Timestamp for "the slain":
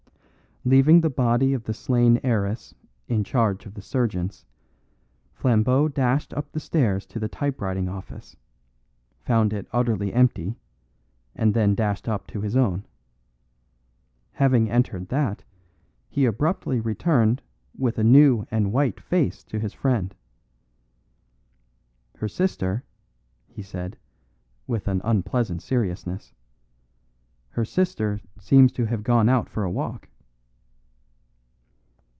1.63-2.19